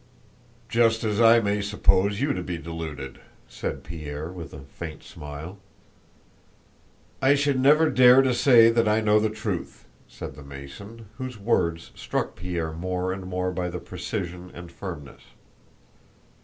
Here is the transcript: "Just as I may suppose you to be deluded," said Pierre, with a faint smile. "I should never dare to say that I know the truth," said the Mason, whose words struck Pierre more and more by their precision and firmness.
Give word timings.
"Just 0.67 1.03
as 1.03 1.21
I 1.21 1.39
may 1.39 1.61
suppose 1.61 2.19
you 2.21 2.33
to 2.33 2.41
be 2.41 2.57
deluded," 2.57 3.19
said 3.47 3.83
Pierre, 3.83 4.31
with 4.31 4.51
a 4.51 4.61
faint 4.61 5.03
smile. 5.03 5.59
"I 7.21 7.35
should 7.35 7.59
never 7.59 7.87
dare 7.87 8.23
to 8.23 8.33
say 8.33 8.71
that 8.71 8.87
I 8.87 8.99
know 8.99 9.19
the 9.19 9.29
truth," 9.29 9.85
said 10.07 10.33
the 10.33 10.41
Mason, 10.41 11.05
whose 11.19 11.37
words 11.37 11.91
struck 11.93 12.35
Pierre 12.35 12.71
more 12.73 13.13
and 13.13 13.27
more 13.27 13.51
by 13.51 13.69
their 13.69 13.79
precision 13.79 14.49
and 14.55 14.71
firmness. 14.71 15.21